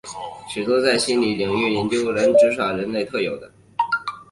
[0.49, 3.51] 许多在心理学领域杰出的研究人员都指出玩耍是人类特有的。